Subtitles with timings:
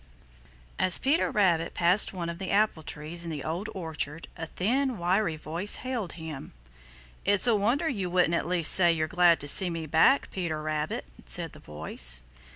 [0.79, 4.97] As Peter Rabbit passed one of the apple trees in the Old Orchard, a thin,
[4.97, 6.53] wiry voice hailed him.
[7.23, 10.59] "It's a wonder you wouldn't at least say you're glad to see me back, Peter
[10.59, 12.23] Rabbit," said the voice.